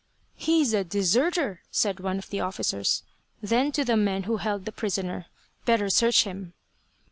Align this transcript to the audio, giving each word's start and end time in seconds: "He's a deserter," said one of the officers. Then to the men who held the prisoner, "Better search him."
"He's 0.33 0.73
a 0.73 0.83
deserter," 0.83 1.61
said 1.69 1.99
one 1.99 2.17
of 2.17 2.31
the 2.31 2.39
officers. 2.39 3.03
Then 3.39 3.71
to 3.73 3.85
the 3.85 3.95
men 3.95 4.23
who 4.23 4.37
held 4.37 4.65
the 4.65 4.71
prisoner, 4.71 5.27
"Better 5.65 5.91
search 5.91 6.23
him." 6.23 6.55